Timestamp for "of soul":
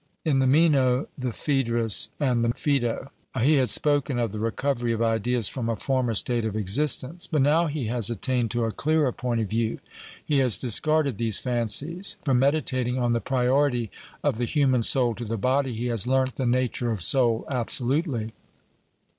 16.89-17.45